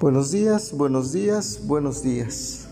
[0.00, 2.68] Buenos días, buenos días, buenos días.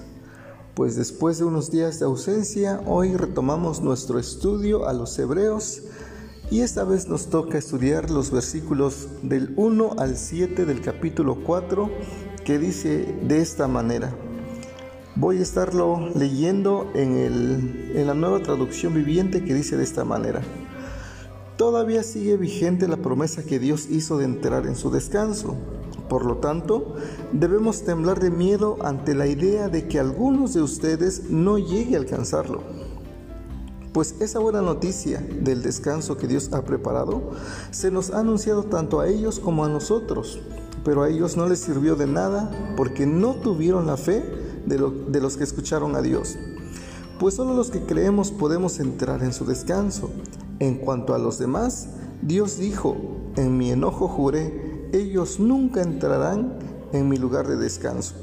[0.73, 5.83] Pues después de unos días de ausencia, hoy retomamos nuestro estudio a los hebreos
[6.51, 11.91] y esta vez nos toca estudiar los versículos del 1 al 7 del capítulo 4
[12.46, 14.11] que dice de esta manera.
[15.14, 20.07] Voy a estarlo leyendo en, el, en la nueva traducción viviente que dice de esta
[20.07, 20.41] manera.
[21.58, 25.58] Todavía sigue vigente la promesa que Dios hizo de entrar en su descanso
[26.08, 26.94] por lo tanto,
[27.32, 31.99] debemos temblar de miedo ante la idea de que algunos de ustedes no llegue a
[31.99, 32.62] alcanzarlo.
[33.92, 37.33] Pues esa buena noticia del descanso que Dios ha preparado
[37.70, 40.41] se nos ha anunciado tanto a ellos como a nosotros,
[40.84, 44.22] pero a ellos no les sirvió de nada porque no tuvieron la fe
[44.66, 46.36] de, los que escucharon a Dios.
[47.18, 50.11] Pues solo los que creemos podemos entrar en su descanso.
[50.61, 51.88] En cuanto a los demás,
[52.22, 52.96] Dios dijo,
[53.36, 56.58] en mi enojo juré, ellos nunca entrarán
[56.92, 58.14] en mi lugar de descanso.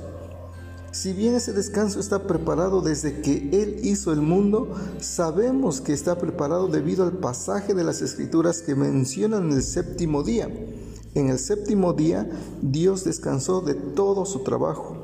[0.92, 6.18] Si bien ese descanso está preparado desde que Él hizo el mundo, sabemos que está
[6.18, 10.48] preparado debido al pasaje de las Escrituras que mencionan el séptimo día.
[11.14, 12.30] En el séptimo día
[12.62, 14.96] Dios descansó de todo su trabajo.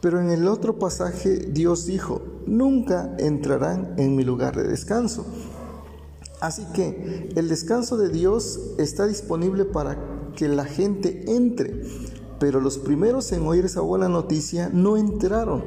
[0.00, 5.24] Pero en el otro pasaje Dios dijo, nunca entrarán en mi lugar de descanso.
[6.40, 11.82] Así que el descanso de Dios está disponible para que la gente entre.
[12.38, 15.64] Pero los primeros en oír esa buena noticia no entraron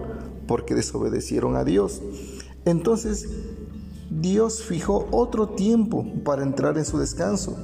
[0.48, 2.02] porque desobedecieron a Dios.
[2.64, 3.28] Entonces
[4.10, 7.58] Dios fijó otro tiempo para entrar en su descanso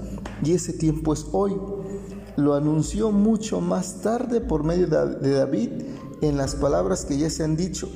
[0.43, 1.55] y ese tiempo es hoy.
[2.35, 5.69] Lo anunció mucho más tarde por medio de David
[6.21, 7.89] en las palabras que ya se han dicho.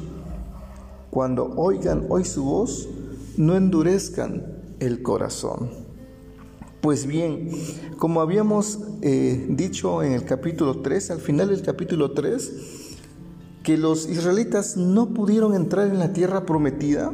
[1.11, 2.87] Cuando oigan hoy su voz,
[3.37, 5.78] no endurezcan el corazón.
[6.81, 7.49] Pues bien,
[7.97, 12.51] como habíamos eh, dicho en el capítulo 3, al final del capítulo 3,
[13.63, 17.11] que los israelitas no pudieron entrar en la tierra prometida,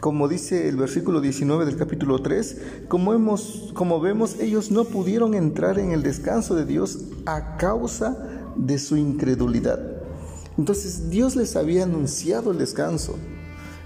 [0.00, 5.92] como dice el versículo 19 del capítulo 3, como, vemos, ellos no pudieron entrar en
[5.92, 8.16] el descanso de Dios a causa
[8.56, 9.78] de su incredulidad.
[10.56, 13.16] Entonces Dios les había anunciado el descanso,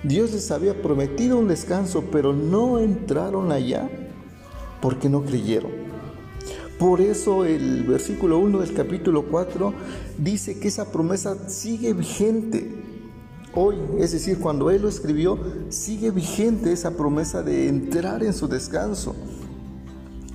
[0.05, 3.91] Dios les había prometido un descanso, pero no entraron allá
[4.85, 5.71] porque no creyeron.
[6.79, 9.73] Por eso el versículo 1 del capítulo 4
[10.19, 12.71] dice que esa promesa sigue vigente.
[13.55, 15.39] Hoy, es decir, cuando Él lo escribió,
[15.71, 19.17] sigue vigente esa promesa de entrar en su descanso.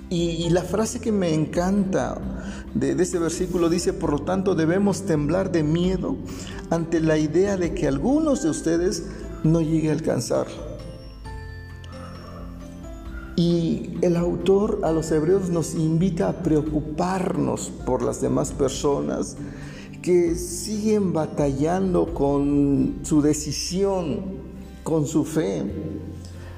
[0.10, 2.20] Y, la frase que me encanta
[2.74, 6.16] de, de este versículo dice, por lo tanto debemos temblar de miedo
[6.72, 9.04] ante la idea de que algunos de ustedes
[9.44, 10.48] no llegue a alcanzar
[13.40, 19.38] y el autor a los hebreos nos invita a preocuparnos por las demás personas
[20.02, 24.20] que siguen batallando con su decisión,
[24.84, 25.64] con su fe.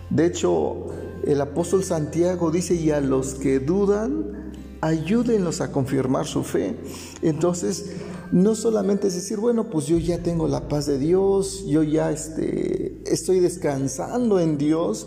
[0.10, 0.88] De hecho,
[1.24, 6.78] el apóstol Santiago dice, y a los que dudan, ayúdenlos a confirmar su fe.
[7.22, 7.92] Entonces,
[8.32, 12.12] no solamente es decir, bueno, pues yo ya tengo la paz de Dios, yo ya
[12.12, 15.06] este, estoy descansando en Dios,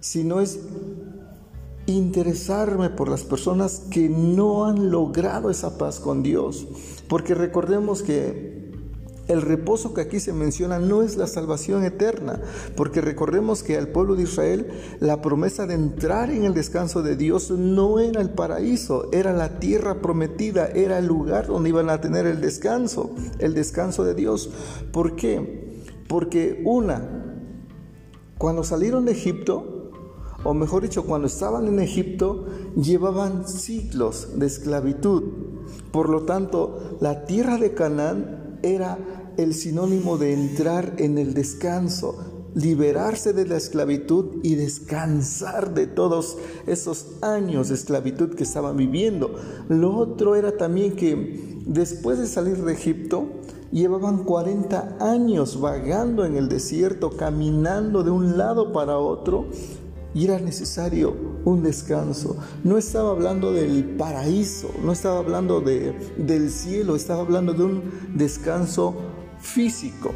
[0.00, 0.60] sino es
[1.92, 6.66] interesarme por las personas que no han logrado esa paz con Dios.
[7.08, 8.58] Porque recordemos que
[9.28, 12.40] el reposo que aquí se menciona no es la salvación eterna,
[12.76, 14.68] porque recordemos que al pueblo de Israel
[15.00, 19.58] la promesa de entrar en el descanso de Dios no era el paraíso, era la
[19.58, 24.50] tierra prometida, era el lugar donde iban a tener el descanso, el descanso de Dios.
[24.92, 25.82] ¿Por qué?
[26.08, 27.44] Porque una,
[28.38, 29.77] cuando salieron de Egipto,
[30.44, 35.22] o mejor dicho, cuando estaban en Egipto, llevaban siglos de esclavitud.
[35.90, 38.98] Por lo tanto, la tierra de Canaán era
[39.36, 46.38] el sinónimo de entrar en el descanso, liberarse de la esclavitud y descansar de todos
[46.66, 49.34] esos años de esclavitud que estaban viviendo.
[49.68, 53.26] Lo otro era también que después de salir de Egipto,
[53.70, 59.46] llevaban 40 años vagando en el desierto, caminando de un lado para otro,
[60.18, 62.36] y era necesario un descanso.
[62.64, 67.82] No estaba hablando del paraíso, no estaba hablando de, del cielo, estaba hablando de un
[68.16, 68.96] descanso
[69.40, 70.10] físico.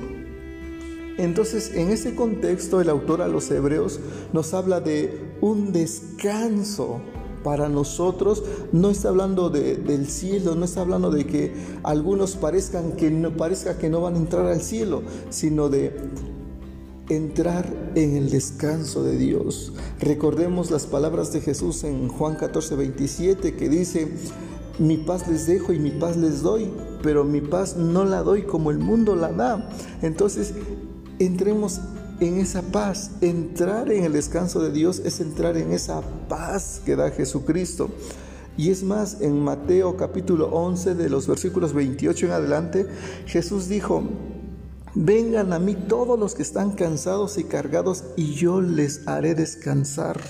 [1.19, 4.01] Entonces, en ese contexto, el autor a los hebreos
[4.33, 7.01] nos habla de un descanso
[7.45, 8.43] para nosotros.
[8.73, 13.89] No está hablando del cielo, no está hablando de que algunos parezcan que parezca que
[13.89, 15.97] no van a entrar al cielo, sino de
[17.17, 19.73] entrar en el descanso de Dios.
[20.01, 24.09] Recordemos las palabras de Jesús en Juan 14, 27 que dice,
[24.79, 26.71] mi paz les dejo y mi paz les doy,
[27.03, 29.71] pero mi paz no la doy como el mundo la da.
[30.01, 30.55] Entonces,
[31.19, 31.81] entremos
[32.21, 33.13] en esa paz.
[33.21, 37.91] Entrar en el descanso de Dios es entrar en esa paz que da Jesucristo.
[38.57, 42.87] Y es más, en Mateo capítulo 11 de los versículos 28 en adelante,
[43.27, 44.03] Jesús dijo,
[44.95, 50.21] vengan a mí todos los que están cansados y cargados y yo les haré descansar.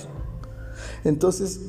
[1.04, 1.60] Entonces,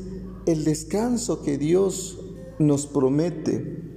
[0.45, 2.19] el descanso que Dios
[2.59, 3.93] nos promete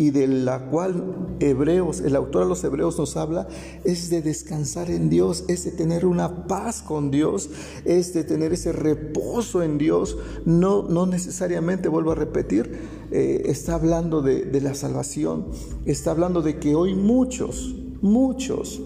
[0.00, 3.48] y de la cual Hebreos, el autor de los Hebreos nos habla,
[3.84, 7.50] es de descansar en Dios, es de tener una paz con Dios,
[7.84, 10.16] es de tener ese reposo en Dios.
[10.46, 12.78] No, no necesariamente, vuelvo a repetir,
[13.10, 15.48] eh, está hablando de, de la salvación,
[15.84, 18.80] está hablando de que hoy muchos, muchos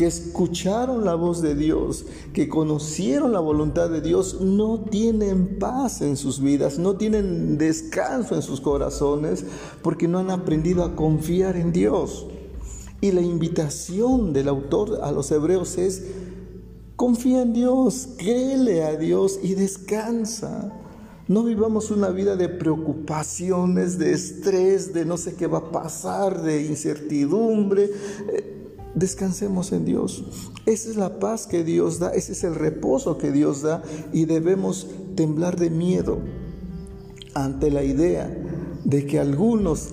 [0.00, 6.00] que escucharon la voz de Dios, que conocieron la voluntad de Dios, no tienen paz
[6.00, 9.44] en sus vidas, no tienen descanso en sus corazones,
[9.82, 12.26] porque no han aprendido a confiar en Dios.
[13.02, 16.02] Y la invitación del autor a los hebreos es,
[16.96, 20.72] confía en Dios, créele a Dios y descansa.
[21.28, 26.42] No vivamos una vida de preocupaciones, de estrés, de no sé qué va a pasar,
[26.42, 27.90] de incertidumbre.
[28.94, 30.24] Descansemos en Dios.
[30.66, 33.82] Esa es la paz que Dios da, ese es el reposo que Dios da
[34.12, 36.18] y debemos temblar de miedo
[37.34, 38.28] ante la idea
[38.84, 39.90] de que algunos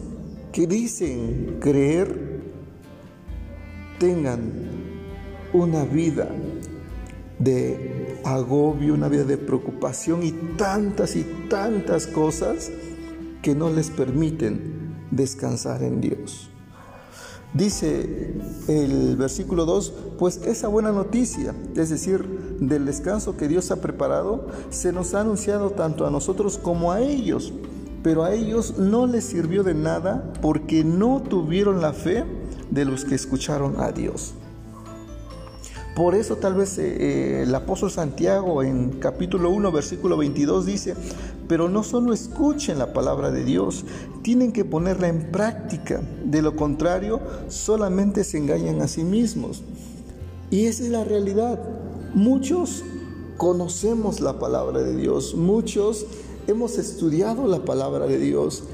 [0.52, 2.42] que dicen creer
[4.00, 4.52] tengan
[5.54, 6.30] una vida
[7.40, 12.72] de agobio, una vida de preocupación y tantas y tantas cosas
[13.42, 16.50] que no les permiten descansar en Dios.
[17.58, 18.36] Dice
[18.68, 22.24] el versículo 2, pues esa buena noticia, es decir,
[22.60, 27.02] del descanso que Dios ha preparado, se nos ha anunciado tanto a nosotros como a
[27.02, 27.52] ellos,
[28.04, 32.26] pero a ellos no les sirvió de nada porque no tuvieron la fe
[32.70, 34.36] de los que escucharon a Dios.
[35.98, 40.94] Por eso tal vez eh, eh, el apóstol Santiago en capítulo 1, versículo 22 dice,
[41.48, 43.84] pero no solo escuchen la palabra de Dios,
[44.22, 46.04] tienen que ponerla en práctica.
[46.24, 49.64] De lo contrario, solamente se engañan a sí mismos.
[50.52, 51.60] Y esa es la realidad.
[52.14, 52.84] Muchos
[53.38, 56.06] conocemos la palabra de Dios, muchos
[56.46, 58.66] hemos estudiado la palabra de Dios,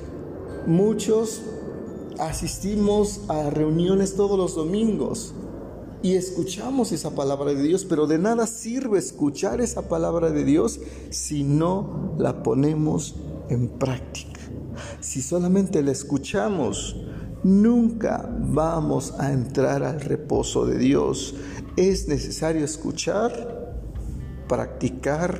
[0.68, 1.42] muchos
[2.20, 5.34] asistimos a reuniones todos los domingos,
[6.04, 10.82] y escuchamos esa palabra de Dios, pero de nada sirve escuchar esa palabra de Dios
[11.10, 13.16] si no la ponemos
[13.50, 14.42] en práctica.
[15.00, 16.98] Si solamente la escuchamos,
[17.44, 21.36] nunca vamos a entrar al reposo de Dios.
[21.78, 23.74] Es necesario escuchar,
[24.50, 25.40] practicar,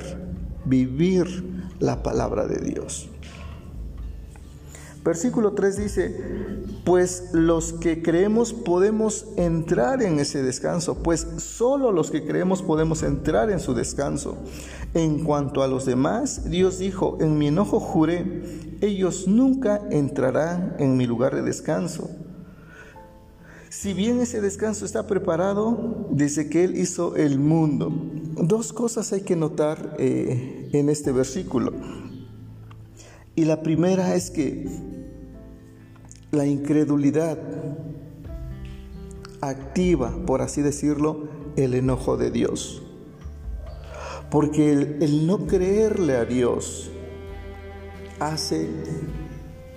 [0.64, 3.10] vivir la palabra de Dios.
[5.04, 12.10] Versículo 3 dice, pues los que creemos podemos entrar en ese descanso, pues solo los
[12.10, 14.36] que creemos podemos entrar en su descanso.
[14.92, 18.42] En cuanto a los demás, Dios dijo, en mi enojo juré,
[18.82, 22.10] ellos nunca entrarán en mi lugar de descanso.
[23.70, 27.92] Si bien ese descanso está preparado desde que Él hizo el mundo,
[28.36, 31.72] dos cosas hay que notar eh, en este versículo.
[33.34, 35.03] Y la primera es que
[36.34, 37.38] la incredulidad
[39.40, 42.82] activa, por así decirlo, el enojo de Dios.
[44.30, 46.90] Porque el, no creerle a Dios
[48.18, 48.68] hace,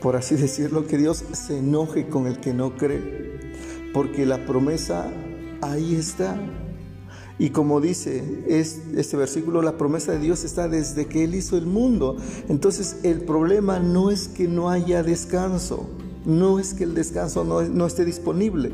[0.01, 3.53] por así decirlo, que Dios se enoje con el que no cree.
[3.93, 5.11] Porque la promesa
[5.61, 6.39] ahí está.
[7.39, 11.67] Y como dice este versículo, la promesa de Dios está desde que Él hizo el
[11.67, 12.17] mundo.
[12.49, 15.87] Entonces el problema no es que no haya descanso,
[16.27, 18.71] no es que el descanso no, esté disponible.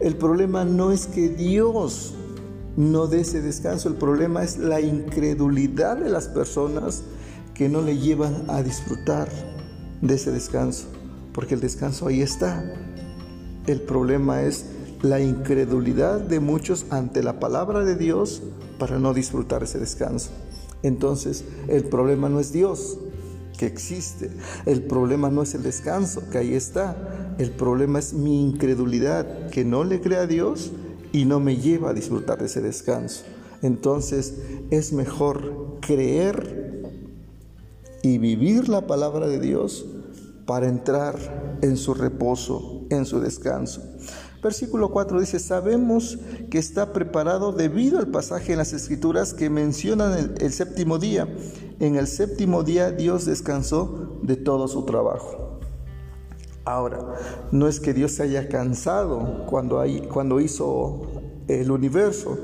[0.00, 2.14] El problema no es que Dios
[2.76, 7.02] no dé ese descanso, el problema es la incredulidad de las personas
[7.52, 9.28] que no le llevan a disfrutar
[10.00, 10.86] de ese descanso,
[11.32, 12.64] porque el descanso ahí está.
[13.66, 14.66] El problema es
[15.02, 18.42] la incredulidad de muchos ante la palabra de Dios
[18.78, 20.30] para no disfrutar ese descanso.
[20.84, 22.98] Entonces, el problema no es Dios
[23.58, 24.30] que existe.
[24.64, 27.34] El problema no es el descanso, que ahí está.
[27.38, 30.72] El problema es mi incredulidad, que no le crea a Dios
[31.12, 33.24] y no me lleva a disfrutar de ese descanso.
[33.60, 34.34] Entonces,
[34.70, 36.82] es mejor creer
[38.02, 39.84] y vivir la palabra de Dios
[40.46, 43.82] para entrar en su reposo, en su descanso.
[44.42, 50.36] Versículo 4 dice, sabemos que está preparado debido al pasaje en las escrituras que mencionan
[50.38, 51.28] el, séptimo día
[51.80, 55.48] en el séptimo día Dios descansó de todo su trabajo.
[56.64, 56.98] Ahora,
[57.50, 59.82] no es que Dios se haya cansado cuando,
[60.40, 61.02] hizo
[61.46, 62.36] el universo.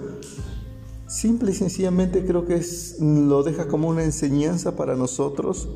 [1.06, 2.62] Simple y sencillamente creo que
[3.00, 5.68] lo deja como una enseñanza para nosotros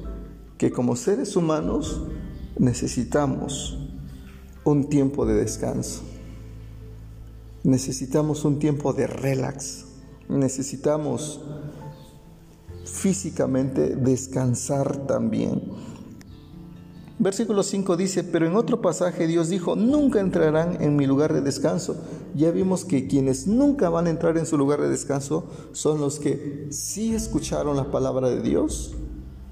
[0.57, 2.01] que como seres humanos
[2.59, 3.79] necesitamos
[4.65, 6.01] un tiempo de descanso.
[7.65, 9.85] Necesitamos un tiempo de relax.
[10.29, 11.43] Necesitamos
[12.89, 15.63] físicamente descansar también.
[17.21, 21.41] Versículo 5 dice, pero en otro pasaje Dios dijo, nunca entrarán en mi lugar de
[21.41, 21.97] descanso.
[22.37, 26.21] Ya vimos que quienes nunca van a entrar en su lugar de descanso son los
[26.21, 28.95] que sí escucharon la palabra de Dios,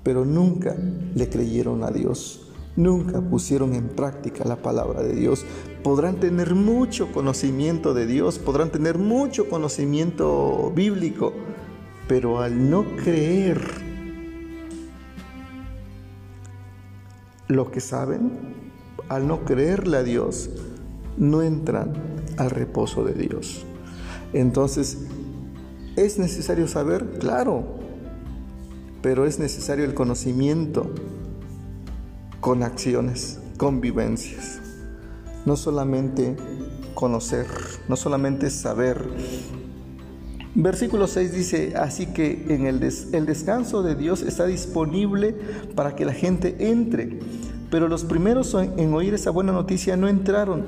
[0.05, 0.77] pero nunca
[1.17, 2.43] le creyeron a Dios.
[2.77, 5.45] Nunca pusieron en práctica la palabra de Dios.
[5.83, 11.33] Podrán tener mucho conocimiento de Dios, podrán tener mucho conocimiento bíblico,
[12.09, 13.61] pero al no creer
[17.49, 18.33] lo que saben,
[19.09, 20.51] al no creerle a Dios,
[21.17, 21.93] no entran
[22.37, 23.65] al reposo de Dios.
[24.33, 25.07] Entonces,
[25.97, 27.19] ¿es necesario saber?
[27.19, 27.65] Claro,
[29.03, 30.91] pero es necesario el conocimiento
[32.41, 34.61] con acciones, con vivencias.
[35.45, 36.37] No solamente
[36.95, 37.47] conocer,
[37.89, 39.09] no solamente saber.
[40.59, 45.35] Versículo 6 dice, así que en el, el descanso de Dios está disponible
[45.75, 47.19] para que la gente entre,
[47.71, 50.65] pero los primeros en oír esa buena noticia no entraron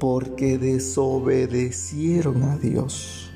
[0.00, 3.30] porque desobedecieron a Dios.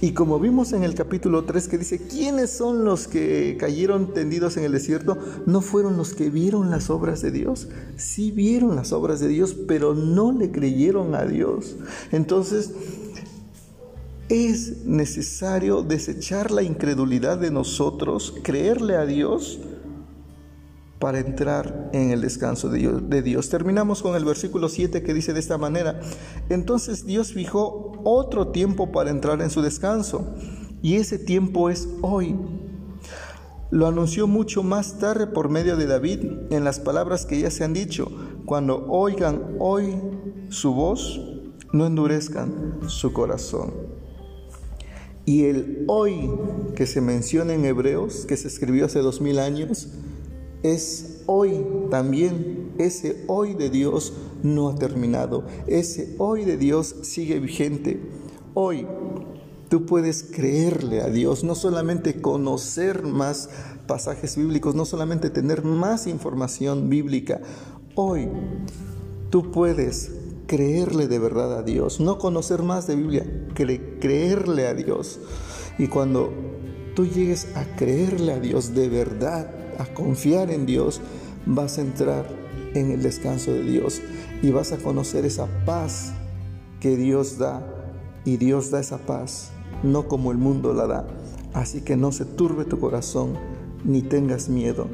[0.00, 4.56] Y como vimos en el capítulo 3 que dice, ¿quiénes son los que cayeron tendidos
[4.56, 5.18] en el desierto?
[5.46, 7.68] No fueron los que vieron las obras de Dios.
[7.96, 11.76] Sí vieron las obras de Dios, pero no le creyeron a Dios.
[12.10, 12.72] Entonces,
[14.28, 19.60] es necesario desechar la incredulidad de nosotros, creerle a Dios
[20.98, 23.48] para entrar en el descanso de Dios.
[23.50, 26.00] Terminamos con el versículo 7 que dice de esta manera,
[26.48, 30.34] entonces Dios fijó otro tiempo para entrar en su descanso
[30.80, 32.36] y ese tiempo es hoy.
[33.70, 37.64] Lo anunció mucho más tarde por medio de David en las palabras que ya se
[37.64, 38.10] han dicho,
[38.46, 39.96] cuando oigan hoy
[40.48, 41.20] su voz,
[41.72, 43.72] no endurezcan su corazón.
[45.26, 46.30] Y el hoy
[46.76, 49.88] que se menciona en Hebreos, que se escribió hace dos mil años,
[50.62, 52.72] es hoy también.
[52.78, 54.12] Ese hoy de Dios
[54.42, 55.44] no ha terminado.
[55.66, 58.00] Ese hoy de Dios sigue vigente.
[58.52, 58.86] Hoy
[59.68, 63.48] tú puedes creerle a Dios, no solamente conocer más
[63.86, 67.40] pasajes bíblicos, no solamente tener más información bíblica.
[67.94, 68.28] Hoy
[69.30, 70.10] tú puedes
[70.54, 75.18] creerle de verdad a Dios, no conocer más de Biblia, creerle a Dios.
[75.78, 76.32] Y cuando
[76.94, 81.00] tú llegues a creerle a Dios de verdad, a confiar en Dios,
[81.44, 82.28] vas a entrar
[82.74, 84.00] en el descanso de Dios
[84.42, 86.12] y vas a conocer esa paz
[86.78, 87.70] que Dios da.
[88.24, 89.50] Y Dios da esa paz,
[89.82, 91.08] no como el mundo la da.
[91.52, 93.34] Así que no se turbe tu corazón
[93.84, 94.86] ni tengas miedo,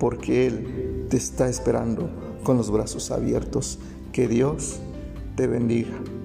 [0.00, 2.10] porque Él te está esperando
[2.42, 3.78] con los brazos abiertos.
[4.12, 4.80] Que Dios
[5.34, 6.23] te bendiga.